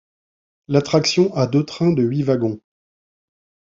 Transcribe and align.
L'attraction 0.67 1.31
a 1.35 1.45
deux 1.45 1.63
trains 1.63 1.91
de 1.93 2.01
huit 2.01 2.23
wagons. 2.23 2.59